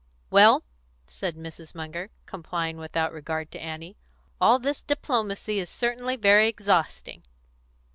"Well," 0.31 0.63
said 1.05 1.35
Mrs. 1.35 1.75
Munger, 1.75 2.09
complying 2.25 2.77
without 2.77 3.11
regard 3.13 3.51
to 3.51 3.59
Annie, 3.61 3.97
"all 4.41 4.57
this 4.57 4.81
diplomacy 4.81 5.59
is 5.59 5.69
certainly 5.69 6.15
very 6.15 6.47
exhausting." 6.47 7.21